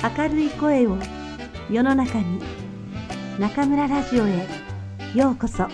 [0.00, 0.96] 明るい声を
[1.68, 2.40] 世の中に
[3.36, 4.46] 中村ラジオへ
[5.12, 5.66] ようこそ。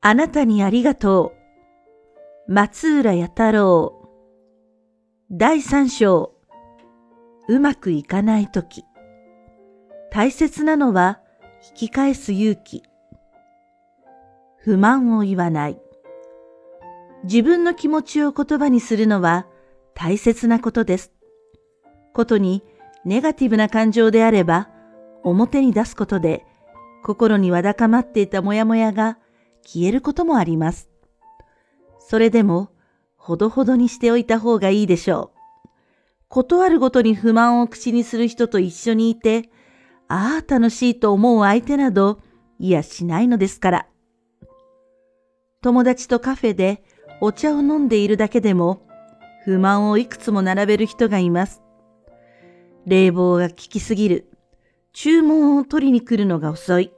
[0.00, 1.34] あなたにありがと
[2.48, 2.52] う。
[2.52, 4.08] 松浦弥太郎。
[5.30, 6.32] 第三章。
[7.48, 8.84] うまくいかないとき
[10.10, 11.20] 大切なのは
[11.70, 12.82] 引き返す勇気。
[14.64, 15.80] 不満を言わない。
[17.24, 19.46] 自分の気持ちを言葉にするのは
[19.94, 21.12] 大切なことです。
[22.14, 22.62] ことに
[23.04, 24.68] ネガティブな感情であれば
[25.24, 26.44] 表に出すことで
[27.02, 29.18] 心にわだかまっていたモヤモヤが
[29.64, 30.88] 消えることもあります。
[31.98, 32.70] それでも
[33.16, 35.68] ほどほどにしておいた方がいいでしょう。
[36.28, 39.50] 断るごとに不満を口にする人と一緒にいて
[40.08, 42.20] ああ、楽しいと思う相手など、
[42.58, 43.86] いやしないのですから。
[45.62, 46.82] 友達とカフェで
[47.20, 48.82] お茶を飲んでいるだけでも、
[49.44, 51.62] 不満をいくつも並べる人がいます。
[52.84, 54.28] 冷房が効きすぎる。
[54.92, 56.92] 注文を取りに来るのが遅い。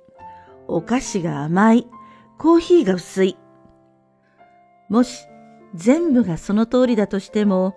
[0.67, 1.87] お菓子が甘い。
[2.39, 3.37] コーヒーが薄い。
[4.89, 5.27] もし
[5.75, 7.77] 全部がその通りだとしても、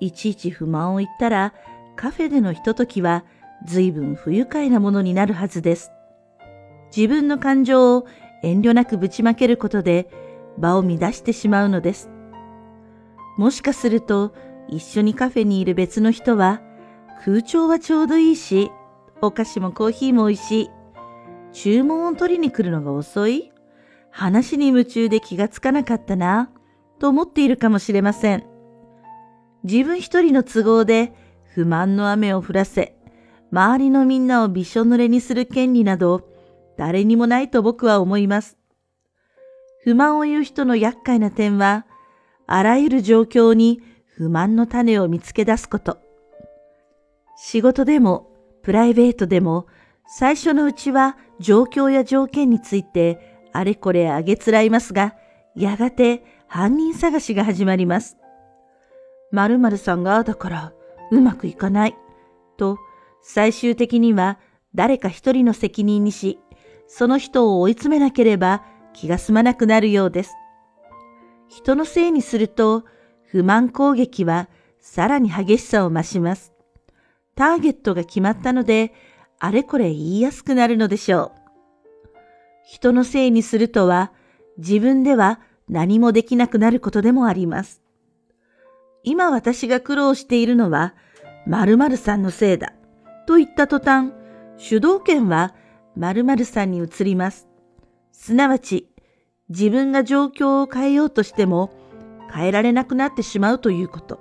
[0.00, 1.54] いちいち不満を言ったら
[1.94, 3.24] カフェでのひとときは
[3.66, 5.92] 随分不愉快なものになるはずです。
[6.94, 8.06] 自分の感情を
[8.42, 10.23] 遠慮なくぶちまけることで
[10.58, 12.10] 場を乱してしまうのです。
[13.36, 14.32] もしかすると
[14.68, 16.60] 一緒にカフェにいる別の人は
[17.24, 18.70] 空調はちょうどいいし、
[19.20, 20.70] お菓子もコーヒーも美味しい。
[21.52, 23.52] 注文を取りに来るのが遅い
[24.10, 26.50] 話に夢中で気がつかなかったな、
[26.98, 28.44] と思っているかもしれません。
[29.64, 31.12] 自分一人の都合で
[31.54, 32.96] 不満の雨を降らせ、
[33.50, 36.28] 周りのみんなをびしょ濡れにする権利など、
[36.76, 38.58] 誰にもないと僕は思います。
[39.84, 41.84] 不満を言う人の厄介な点は、
[42.46, 43.82] あらゆる状況に
[44.16, 45.98] 不満の種を見つけ出すこと。
[47.36, 48.30] 仕事でも、
[48.62, 49.66] プライベートでも、
[50.06, 55.14] 最初のうちは状況や条件についてあれこれあげつらいますが、
[55.54, 58.16] やがて犯人探しが始まります。
[59.32, 60.72] 〇〇さんがだから
[61.10, 61.96] うまくいかない
[62.56, 62.78] と
[63.22, 64.38] 最終的には
[64.74, 66.38] 誰か一人の責任にし、
[66.86, 68.62] その人を追い詰めなければ
[68.94, 70.34] 気が済まなくなるようです。
[71.48, 72.84] 人のせいにすると
[73.24, 74.48] 不満攻撃は
[74.80, 76.52] さらに激しさを増します。
[77.34, 78.92] ターゲットが決まったので、
[79.38, 81.40] あれこれ言いやすくなるのでしょう。
[82.64, 84.12] 人のせいにするとは、
[84.58, 87.82] 自分では何もできなくなることでもあります。
[89.02, 90.94] 今私が苦労しているのは、
[91.46, 92.72] 〇〇さんのせいだ。
[93.26, 94.12] と言った途端、
[94.56, 95.54] 主導権は
[95.96, 97.48] 〇〇さんに移ります。
[98.16, 98.88] すなわち、
[99.50, 101.70] 自分が状況を変えようとしても
[102.32, 104.18] 変えられなくなってしまうということ。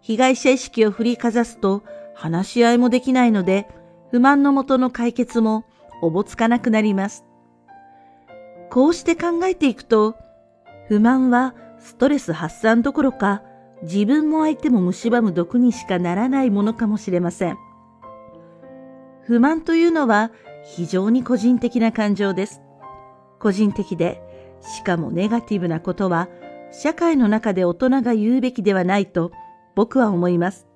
[0.00, 1.84] 被害者意識を振りかざすと
[2.14, 3.68] 話し合いもできないので、
[4.10, 5.66] 不満のもとの解決も
[6.02, 7.24] おぼつかなくなります。
[8.70, 10.16] こうして考えていくと、
[10.88, 13.42] 不満はストレス発散どころか、
[13.82, 17.58] 自分も相手も蝕む毒にしかならないものかもしれません。
[19.22, 20.32] 不満というのは
[20.64, 22.62] 非常に個人的な感情です。
[23.38, 24.22] 個人的で、
[24.60, 26.28] しかもネガティブなことは
[26.72, 29.30] 社会の中で大人が言うべきではないと
[29.74, 30.66] 僕は思います。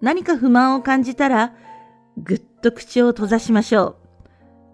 [0.00, 1.54] 何か不満を感じたら、
[2.16, 3.96] ぐっと口を閉ざしましょ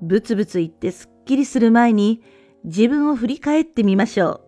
[0.03, 0.07] う。
[0.07, 2.23] ブツブツ言ってすっきりする前に
[2.65, 4.41] 自分を振り返ってみましょう。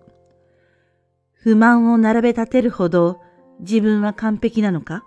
[1.33, 3.21] 不満を並べ立てるほど
[3.61, 5.05] 自分は完璧なのか？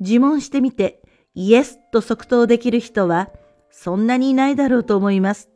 [0.00, 1.02] 自問してみて
[1.34, 3.30] イエスと即答できる人は
[3.70, 5.51] そんなにいないだろうと思います。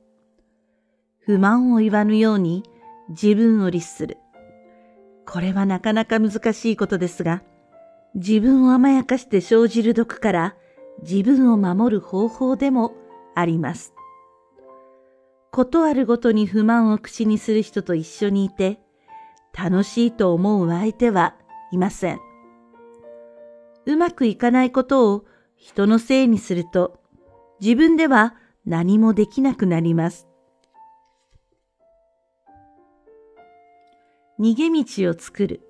[1.27, 2.63] 不満を言わぬように
[3.09, 4.19] 自分を律する。
[5.27, 7.43] これはなかなか難しいことですが、
[8.15, 10.57] 自分を甘やかして生じる毒から
[11.03, 12.95] 自分を守る方法でも
[13.35, 13.93] あります。
[15.51, 18.79] ことあるごとに不満を口にする人と一緒にいて、
[19.53, 21.35] 楽しいと思う相手は
[21.73, 22.21] いません。
[23.87, 25.25] うまくいかないことを
[25.57, 27.01] 人のせいにすると
[27.61, 28.35] 自分では
[28.65, 30.29] 何もできなくなります。
[34.39, 35.63] 逃げ道を作る。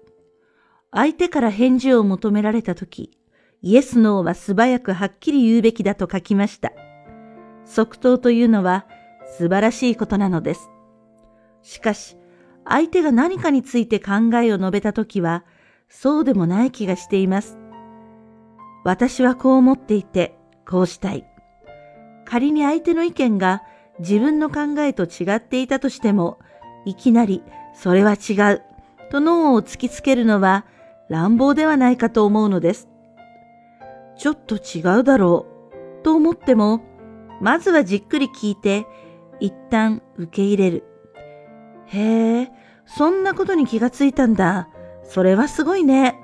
[0.91, 3.17] 相手から返事を求められたとき、
[3.63, 6.73] イエス・ノーは素早くはっきり言うべきだと書きました。
[7.65, 8.87] 即答というのは
[9.39, 10.71] 素晴らしいことなのです。
[11.63, 12.17] しかし、
[12.65, 15.45] 相手が何かについて考えを述べたときは、
[15.89, 17.59] そうでもない気がしています。
[18.85, 20.37] 私はこう思っていて、
[20.69, 21.25] こうしたい。
[22.25, 23.63] 仮に相手の意見が
[24.01, 26.39] 自分の考えと違っていたとしても、
[26.85, 27.43] いきなり
[27.78, 28.62] それは違う
[29.11, 30.64] と脳を突きつけるのは
[31.08, 32.88] 乱暴ではないかと思うのです。
[34.19, 35.46] ちょっと違うだろ
[36.00, 36.82] うと思っても、
[37.40, 38.87] まずはじっくり聞いて、
[39.38, 40.84] 一旦受け入れる。
[41.87, 42.52] へえ、
[42.87, 44.69] そんなことに気がついたんだ。
[45.05, 46.19] それはすごいね。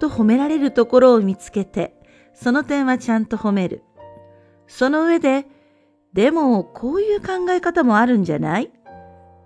[0.00, 1.94] と褒められるところを見つけて、
[2.34, 3.84] その点はちゃんと褒める。
[4.66, 5.46] その上で、
[6.12, 8.72] でもこういう考え方もあるんじゃない？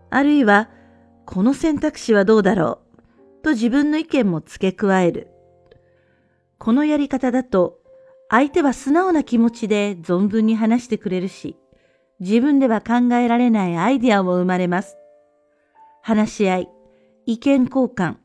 [0.08, 0.70] あるいは、
[1.26, 2.80] この選択肢はどうだろ
[3.40, 3.42] う？
[3.42, 5.28] と自分の意見も付け加える。
[6.58, 7.78] このやり方だと、
[8.28, 11.56] 相手は素直な気持ちで存分に話してくれるし、
[12.20, 14.96] 自分では考えられないアイディアも生まれます。
[16.02, 16.68] 話し合い、
[17.26, 18.16] 意見交換、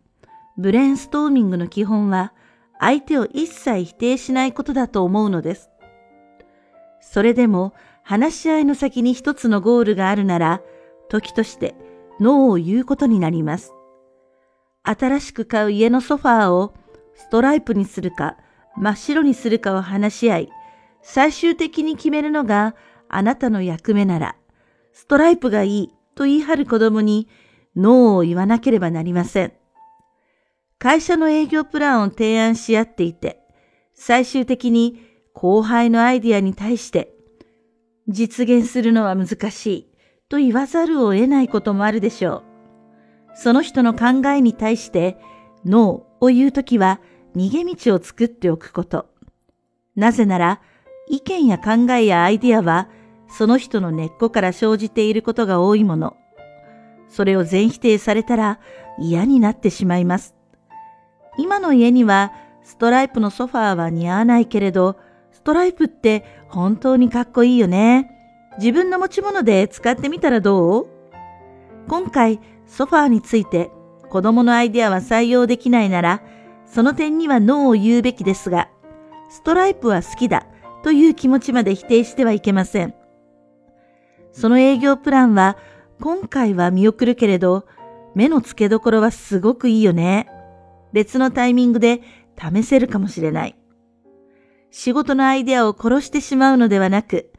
[0.57, 2.33] ブレインストーミングの基本は、
[2.79, 5.69] 相手を一切否定しないことだと思うのです。
[6.99, 10.61] それでも、話し合いの先に一つのゴールがあるなら、
[11.07, 11.75] 時として
[12.19, 13.73] ノーを言うことになります。
[14.83, 16.73] 新しく買う家のソファーを
[17.15, 18.37] ストライプにするか
[18.77, 20.49] 真っ白にするかを話し合い、
[21.01, 22.75] 最終的に決めるのが
[23.09, 24.35] あなたの役目なら、
[24.93, 27.27] ストライプがいいと言い張る子供に
[27.75, 29.53] ノーを言わなければなりません。
[30.77, 33.39] 会社の営業プランを提案し合っていて、
[33.93, 34.99] 最終的に
[35.33, 37.13] 後輩のアイディアに対して
[38.07, 39.94] 実現するのは難しい
[40.27, 42.43] と言わざるを得ないこともあるでしょう。
[43.35, 45.17] その人の考えに対して
[45.65, 46.99] ノーを言うときは
[47.35, 49.07] 逃げ道を作っておくこと。
[49.95, 50.61] なぜなら
[51.09, 52.89] 意見や考えやアイディアは
[53.27, 56.15] その人の根っこから生じていることが多いもの。
[57.07, 58.59] それを全否定されたら
[58.99, 60.33] 嫌になってしまいます。
[61.37, 62.33] 今の家には
[62.63, 64.97] ストライプのソファーは似合わないけれど、
[65.31, 68.14] ストライプって本当にかっこいいよね。
[68.57, 70.87] 自分の持ち物で使ってみたらどう？
[71.87, 73.69] 今回ソファーについて
[74.09, 76.23] 子供のアイデアは採用できないなら、
[76.65, 78.69] その点にはノーを言うべきですが、
[79.29, 80.47] ストライプは好きだ
[80.83, 82.95] という気持ちまで否定してはいけません。
[84.31, 85.57] その営業プランは
[86.01, 87.65] 今回は見送るけれど、
[88.15, 90.29] 目の付けどころはすごくいいよね。
[90.93, 92.01] 別のタイミングで
[92.39, 93.55] 試せるかもしれない。
[94.71, 97.31] 仕事のアイデアを殺してしまうのではなく、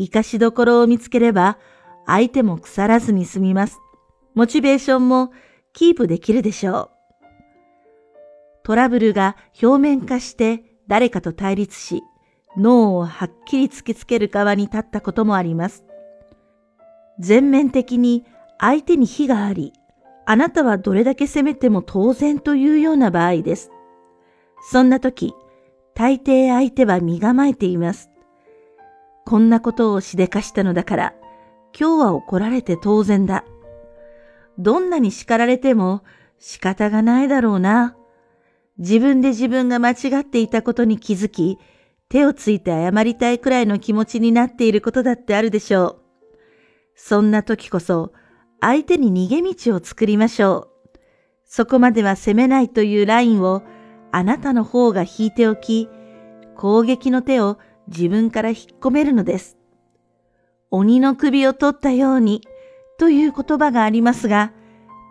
[0.00, 1.58] 活かしどころを見つければ、
[2.06, 3.78] 相手も腐らずに済みます。
[4.34, 5.32] モチベーションも
[5.72, 6.90] キープできるでしょう。
[8.62, 12.02] トラブルが表面化して誰かと対立し、
[12.56, 15.84] 脳をはっきり突きつける側に立ったこともあります。
[17.18, 18.24] 全面的に
[18.58, 19.72] 相手に非があり、
[20.26, 23.70] あなたはどれだけ責めても当然というような場合です。
[24.70, 25.34] そんな時、
[25.94, 28.10] 大抵相手は身構えています。
[29.30, 31.14] こんなことをしでかしたのだから、
[31.78, 33.44] 今日は怒られて当然だ。
[34.58, 36.02] どんなに叱られても
[36.40, 37.96] 仕方がないだろうな。
[38.78, 41.58] 自分で自分が間違っていたことに気づき、
[42.08, 45.96] 手をついて謝りたいくらいの気持ちになっていることだってあるでしょう。
[46.96, 48.12] そんな時こそ、
[48.60, 50.98] 相手に逃げ道を作りましょう。
[51.44, 53.62] そこまでは責めないというラインを
[54.10, 55.88] あなたの方が引いておき、
[56.56, 57.58] 攻撃の手を
[57.90, 59.58] 自分から引っ込めるのです。
[60.70, 62.42] 鬼の首を取ったように
[62.98, 64.52] という言葉がありますが、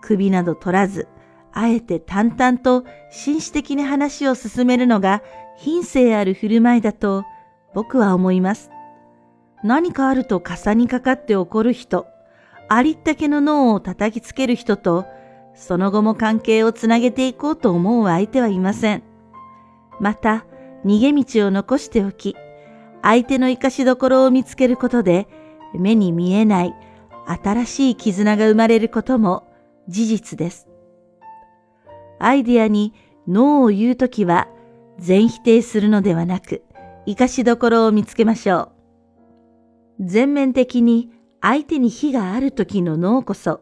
[0.01, 1.07] 首など取らず、
[1.51, 5.21] あえて淡々と紳士的に話を進めるのが
[5.57, 7.25] 品性ある振る舞いだと
[7.73, 8.69] 僕は思います。
[9.63, 12.07] 何かあると傘にかかって怒る人、
[12.69, 15.05] ありったけの脳を叩きつける人と、
[15.55, 19.03] その後も関係をつなげていこうと思う相手はいません。
[19.99, 20.45] また、
[20.85, 22.37] 逃げ道を残しておき、
[23.01, 25.27] 相手の生かしどころを見つけることで、
[25.73, 26.73] 目に見えない
[27.43, 29.47] 新しい絆が生まれることも
[29.87, 30.67] 事実です。
[32.19, 32.93] アイディアに
[33.27, 34.47] ノーを言うときは、
[34.97, 36.63] 全否定するのではなく、
[37.05, 38.71] 生かしどころを見つけましょ
[39.99, 40.05] う。
[40.05, 41.09] 全面的に
[41.41, 43.61] 相手に非がある時の脳こそ、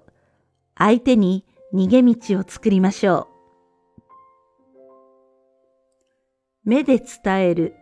[0.76, 3.28] 相手に逃げ道を作りましょ
[6.66, 6.70] う。
[6.70, 7.76] 目で伝える。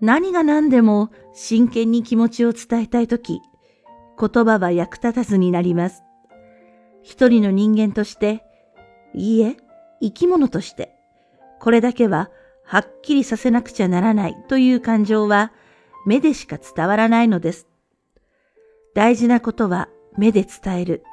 [0.00, 3.40] 何が何でも真剣に気持ちを伝えたいとき、
[4.18, 6.02] 言葉は役立たずになります。
[7.02, 8.42] 一人の人間として、
[9.14, 9.56] いいえ、
[10.00, 10.94] 生き物として、
[11.60, 12.30] これだけは
[12.64, 15.52] はっきりさせなくちゃならないという感情は、
[16.04, 17.66] 目でしか伝わらないのです。
[18.94, 21.04] 大事なことは目で伝える。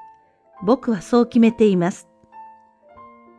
[0.64, 2.08] 僕はそう決めています。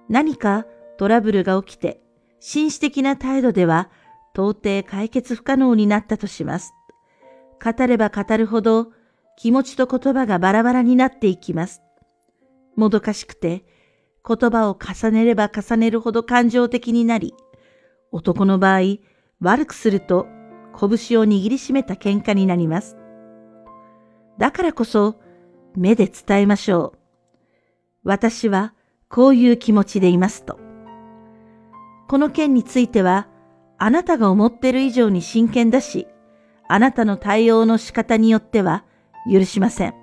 [0.09, 0.67] 何か
[0.99, 2.01] トラブルが起きて、
[2.41, 3.91] 紳士的な態度では
[4.35, 6.75] 到底解決不可能になったとします。
[7.65, 8.93] 語れば語るほど
[9.37, 11.83] 気持ちと言葉がバラバラになっていきます。
[12.77, 13.65] もどかしくて、
[14.27, 17.35] 言葉を重ねれば重ねるほど感情的になり、
[18.11, 18.99] 男の場合、
[19.41, 20.27] 悪くすると
[20.79, 22.97] 拳を握りしめた喧嘩になります。
[24.39, 25.21] だからこそ、
[25.77, 26.99] 目で伝えましょう。
[28.05, 28.75] 私は
[29.09, 30.59] こういう気持ちでいますと。
[32.09, 33.29] この件については、
[33.85, 36.09] あなたが思ってる以上に真剣だし、
[36.69, 38.83] あなたの対応の仕方によっては
[39.31, 39.95] 許しません。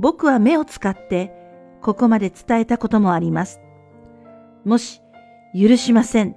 [0.00, 1.32] 僕は目を使って
[1.80, 3.60] ここまで伝えたこともあります。
[4.64, 5.00] もし、
[5.54, 6.34] 許しません、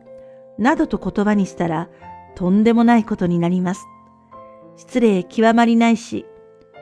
[0.60, 1.90] などと言葉にしたら
[2.36, 3.88] とんでもないことになります。
[4.78, 6.28] 失礼極まりないし、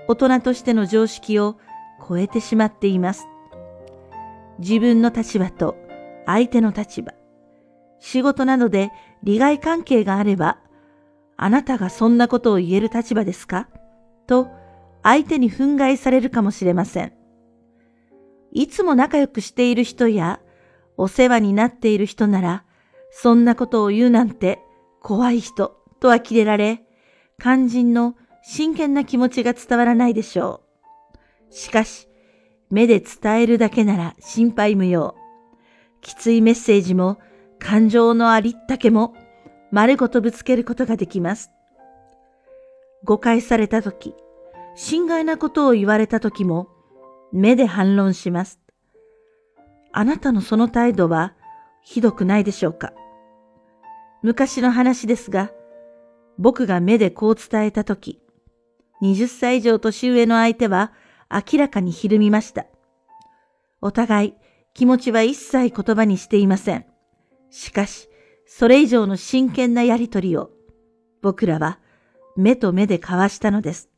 [0.09, 1.55] 大人としての常識を
[2.05, 3.29] 超えてしまっています。
[4.59, 5.77] 自分の立場と
[6.25, 7.13] 相手の立場、
[7.99, 8.91] 仕事などで
[9.23, 10.59] 利害関係があれば、
[11.35, 13.69] あなたがそんなことを言える立場ですか？
[14.27, 14.47] と
[15.03, 17.13] 相手に憤慨されるかもしれません。
[18.51, 20.39] いつも仲良くしている人や
[20.97, 22.63] お世話になっている人なら、
[23.11, 24.59] そんなことを言うなんて
[25.01, 26.83] 怖い人とは切れられ、
[27.39, 30.63] 肝心の真剣な気持ちが伝わらないでしょ
[31.49, 31.53] う。
[31.53, 32.07] しかし、
[32.69, 35.15] 目で伝えるだけなら心配無用。
[36.01, 37.19] きついメッセージも
[37.59, 39.13] 感情のありったけも
[39.71, 41.51] 丸ごとぶつけることができます。
[43.03, 44.15] 誤解されたとき、
[44.75, 46.69] 心外なことを言われたときも
[47.31, 48.59] 目で反論します。
[49.91, 51.33] あなたのその態度は
[51.81, 52.93] ひどくないでしょうか
[54.21, 55.51] 昔の話ですが、
[56.37, 58.21] 僕が目でこう伝えたとき、
[59.01, 60.91] 20歳以上年上の相手は
[61.31, 62.65] 明らかにひるみました。
[63.81, 64.33] お互い
[64.73, 66.85] 気持ちは一切言葉にしていません。
[67.49, 68.09] しかし、
[68.45, 70.51] それ以上の真剣なやりとりを
[71.21, 71.79] 僕らは
[72.35, 73.89] 目と目で交わしたのです。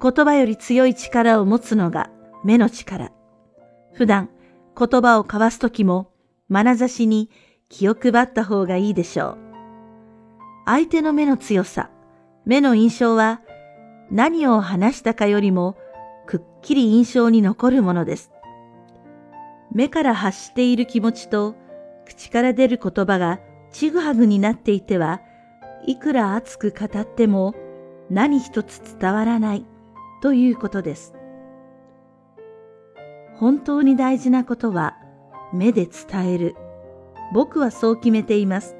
[0.00, 2.10] 言葉より強い力を持つのが
[2.44, 3.12] 目の力。
[3.92, 4.28] 普段
[4.78, 6.12] 言葉を交わすときも
[6.50, 7.30] 眼差しに
[7.68, 9.38] 気を配った方がいいでしょう。
[10.66, 11.90] 相手の目の強さ、
[12.44, 13.40] 目の印象は
[14.10, 15.76] 何を話したかよりも
[16.26, 18.30] くっきり印象に残るものです。
[19.74, 21.56] 目から発している気持ちと
[22.06, 23.40] 口から出る言葉が
[23.72, 25.20] ちぐはぐになっていては、
[25.86, 27.54] いくら熱く語っても
[28.08, 29.66] 何一つ伝わらない
[30.22, 31.14] ということです。
[33.34, 34.96] 本当に大事なことは
[35.52, 36.54] 目で伝える。
[37.32, 38.76] 僕はそう決めています。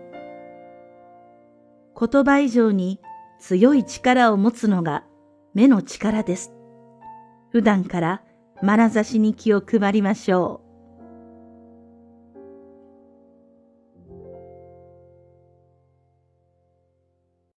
[1.99, 3.01] 言葉以上に
[3.41, 5.05] 強い力を持つのが
[5.55, 6.53] 目の力です。
[7.51, 8.23] 普段から
[8.63, 10.64] 眼差しに気を配りましょう。